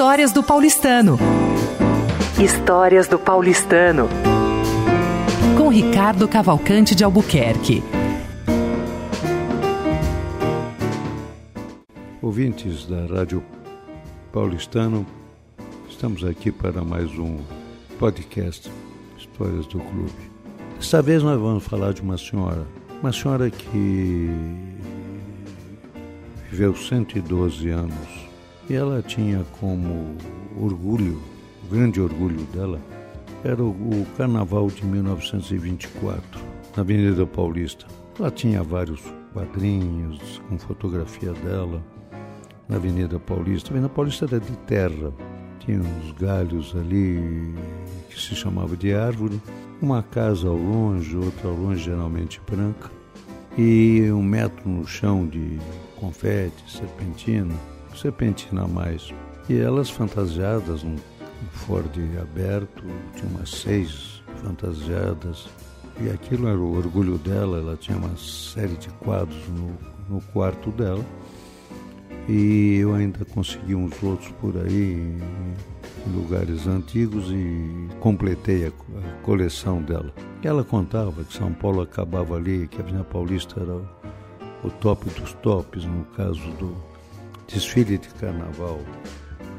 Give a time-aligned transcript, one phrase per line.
[0.00, 1.18] Histórias do Paulistano.
[2.42, 4.08] Histórias do Paulistano.
[5.58, 7.82] Com Ricardo Cavalcante de Albuquerque.
[12.22, 13.44] Ouvintes da Rádio
[14.32, 15.04] Paulistano,
[15.86, 17.36] estamos aqui para mais um
[17.98, 18.72] podcast
[19.18, 20.30] Histórias do Clube.
[20.78, 22.66] Dessa vez nós vamos falar de uma senhora,
[23.02, 24.30] uma senhora que
[26.50, 28.19] viveu 112 anos
[28.74, 30.16] ela tinha como
[30.56, 31.20] orgulho,
[31.64, 32.80] o grande orgulho dela,
[33.42, 36.40] era o, o Carnaval de 1924,
[36.76, 37.86] na Avenida Paulista.
[38.18, 39.00] Ela tinha vários
[39.32, 41.82] quadrinhos com fotografia dela
[42.68, 43.70] na Avenida Paulista.
[43.70, 45.12] A Avenida Paulista era de terra,
[45.58, 47.54] tinha uns galhos ali
[48.08, 49.40] que se chamava de árvore,
[49.82, 52.90] uma casa ao longe, outra ao longe, geralmente branca,
[53.58, 55.58] e um metro no chão de
[55.96, 57.54] confete, serpentina
[57.96, 59.12] serpentina a mais.
[59.48, 60.96] E elas fantasiadas num
[61.52, 65.48] Ford aberto, tinha umas seis fantasiadas.
[66.00, 69.76] E aquilo era o orgulho dela, ela tinha uma série de quadros no,
[70.08, 71.04] no quarto dela.
[72.28, 75.18] E eu ainda consegui uns outros por aí,
[76.06, 78.72] em lugares antigos, e completei a,
[79.22, 80.12] coleção dela.
[80.42, 83.74] E ela contava que São Paulo acabava ali, que a Avenida Paulista era
[84.62, 86.74] o top dos tops, no caso do,
[87.52, 88.80] desfile de carnaval,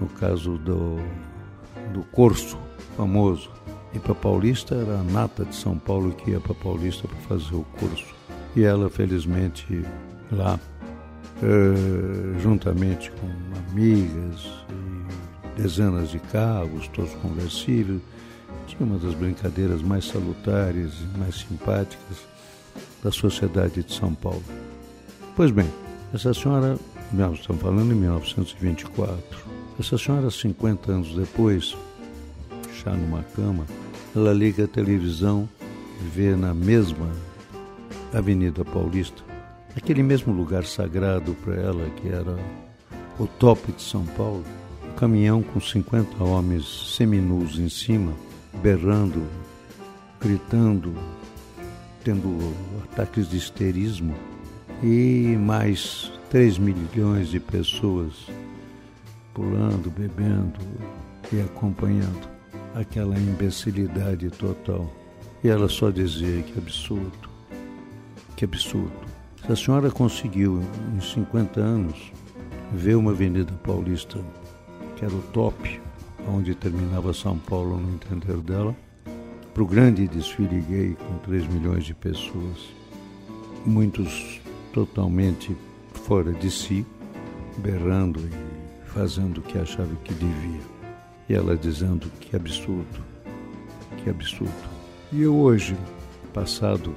[0.00, 0.96] no caso do,
[1.92, 2.58] do Corso
[2.96, 3.50] famoso.
[3.92, 7.54] E para Paulista era a nata de São Paulo que ia para Paulista para fazer
[7.54, 8.14] o curso.
[8.54, 9.84] E ela, felizmente,
[10.30, 10.58] lá,
[11.42, 13.26] eh, juntamente com
[13.70, 18.00] amigas e dezenas de carros, todos conversíveis,
[18.66, 22.18] tinha uma das brincadeiras mais salutares e mais simpáticas
[23.02, 24.44] da sociedade de São Paulo.
[25.34, 25.68] Pois bem,
[26.12, 26.78] essa senhora
[27.12, 29.20] estamos falando em 1924.
[29.78, 31.76] Essa senhora, 50 anos depois,
[32.84, 33.66] já numa cama,
[34.14, 35.48] ela liga a televisão
[36.00, 37.10] e vê na mesma
[38.12, 39.22] Avenida Paulista,
[39.76, 42.36] aquele mesmo lugar sagrado para ela, que era
[43.18, 44.44] o top de São Paulo,
[44.88, 48.12] um caminhão com 50 homens seminus em cima,
[48.62, 49.22] berrando,
[50.20, 50.94] gritando,
[52.04, 52.54] tendo
[52.84, 54.14] ataques de histerismo
[54.82, 58.12] e mais 3 milhões de pessoas
[59.34, 60.60] pulando, bebendo
[61.32, 62.28] e acompanhando
[62.72, 64.88] aquela imbecilidade total.
[65.42, 67.28] E ela só dizia que absurdo,
[68.36, 68.92] que absurdo.
[69.44, 70.62] Se a senhora conseguiu,
[70.96, 72.12] em 50 anos,
[72.72, 74.20] ver uma Avenida Paulista
[74.94, 75.80] que era o top,
[76.28, 78.76] onde terminava São Paulo no entender dela,
[79.52, 82.72] para o grande desfile gay com 3 milhões de pessoas,
[83.66, 84.40] muitos
[84.72, 85.56] totalmente
[86.10, 86.84] fora de si,
[87.58, 90.60] berrando e fazendo o que achava que devia.
[91.28, 92.98] E ela dizendo que absurdo,
[93.96, 94.52] que absurdo.
[95.12, 95.76] E eu hoje,
[96.34, 96.96] passado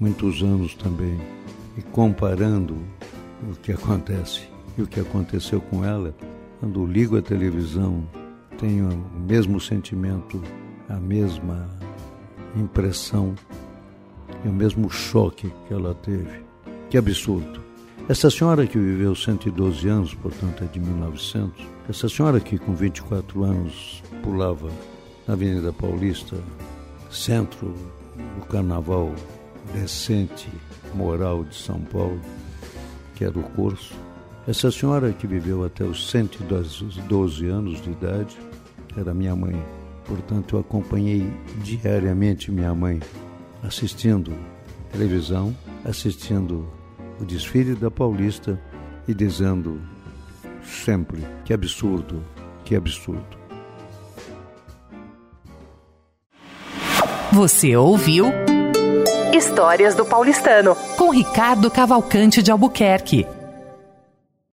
[0.00, 1.20] muitos anos também,
[1.76, 2.74] e comparando
[3.52, 4.48] o que acontece
[4.78, 6.14] e o que aconteceu com ela,
[6.58, 8.02] quando ligo a televisão,
[8.56, 10.42] tenho o mesmo sentimento,
[10.88, 11.68] a mesma
[12.56, 13.34] impressão
[14.42, 16.42] e o mesmo choque que ela teve.
[16.88, 17.63] Que absurdo.
[18.06, 23.42] Essa senhora que viveu 112 anos, portanto é de 1900, essa senhora que com 24
[23.42, 24.68] anos pulava
[25.26, 26.36] na Avenida Paulista,
[27.10, 27.74] centro
[28.38, 29.10] do carnaval
[29.72, 30.50] decente,
[30.94, 32.20] moral de São Paulo,
[33.14, 33.94] que era o curso.
[34.46, 38.36] Essa senhora que viveu até os 112 anos de idade
[38.98, 39.56] era minha mãe.
[40.04, 41.26] Portanto, eu acompanhei
[41.62, 43.00] diariamente minha mãe
[43.62, 44.30] assistindo
[44.92, 46.68] televisão, assistindo
[47.20, 48.60] o desfile da Paulista
[49.06, 49.80] e dizendo
[50.62, 52.22] sempre que absurdo,
[52.64, 53.44] que absurdo.
[57.32, 58.26] Você ouviu
[59.36, 63.26] Histórias do Paulistano com Ricardo Cavalcante de Albuquerque.